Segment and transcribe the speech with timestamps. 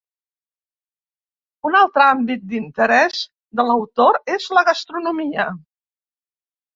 [1.69, 3.19] Un altre àmbit d'interès
[3.59, 5.47] de l'autor és la gastronomia.